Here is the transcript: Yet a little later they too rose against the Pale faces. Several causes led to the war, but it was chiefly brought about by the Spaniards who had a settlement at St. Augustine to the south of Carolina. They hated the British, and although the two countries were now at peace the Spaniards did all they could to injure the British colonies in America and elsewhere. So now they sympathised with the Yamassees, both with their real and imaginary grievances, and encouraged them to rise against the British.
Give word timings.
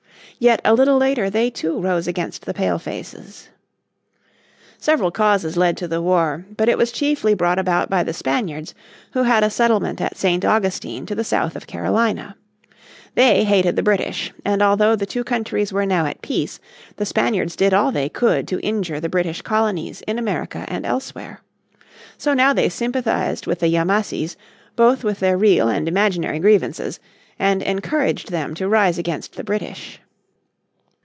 Yet 0.43 0.59
a 0.65 0.73
little 0.73 0.97
later 0.97 1.29
they 1.29 1.51
too 1.51 1.79
rose 1.79 2.07
against 2.07 2.47
the 2.47 2.53
Pale 2.55 2.79
faces. 2.79 3.49
Several 4.79 5.11
causes 5.11 5.55
led 5.55 5.77
to 5.77 5.87
the 5.87 6.01
war, 6.01 6.47
but 6.57 6.67
it 6.67 6.79
was 6.79 6.91
chiefly 6.91 7.35
brought 7.35 7.59
about 7.59 7.91
by 7.91 8.01
the 8.01 8.11
Spaniards 8.11 8.73
who 9.11 9.21
had 9.21 9.43
a 9.43 9.51
settlement 9.51 10.01
at 10.01 10.17
St. 10.17 10.43
Augustine 10.43 11.05
to 11.05 11.13
the 11.13 11.23
south 11.23 11.55
of 11.55 11.67
Carolina. 11.67 12.35
They 13.13 13.43
hated 13.43 13.75
the 13.75 13.83
British, 13.83 14.33
and 14.43 14.63
although 14.63 14.95
the 14.95 15.05
two 15.05 15.23
countries 15.23 15.71
were 15.71 15.85
now 15.85 16.07
at 16.07 16.23
peace 16.23 16.59
the 16.95 17.05
Spaniards 17.05 17.55
did 17.55 17.71
all 17.71 17.91
they 17.91 18.09
could 18.09 18.47
to 18.47 18.59
injure 18.61 18.99
the 18.99 19.09
British 19.09 19.43
colonies 19.43 20.01
in 20.07 20.17
America 20.17 20.65
and 20.67 20.87
elsewhere. 20.87 21.41
So 22.17 22.33
now 22.33 22.51
they 22.51 22.67
sympathised 22.69 23.45
with 23.45 23.59
the 23.59 23.67
Yamassees, 23.69 24.37
both 24.75 25.03
with 25.03 25.19
their 25.19 25.37
real 25.37 25.67
and 25.69 25.87
imaginary 25.87 26.39
grievances, 26.39 26.99
and 27.37 27.61
encouraged 27.61 28.31
them 28.31 28.55
to 28.55 28.67
rise 28.67 28.97
against 28.97 29.35
the 29.35 29.43
British. 29.43 29.99